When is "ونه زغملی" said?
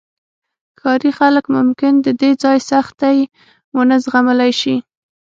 3.75-4.51